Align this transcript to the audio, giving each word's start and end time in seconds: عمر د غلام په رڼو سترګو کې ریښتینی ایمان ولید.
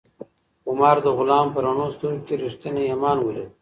عمر 0.67 0.95
د 1.05 1.07
غلام 1.17 1.47
په 1.53 1.59
رڼو 1.65 1.85
سترګو 1.95 2.25
کې 2.27 2.39
ریښتینی 2.43 2.83
ایمان 2.87 3.17
ولید. 3.21 3.49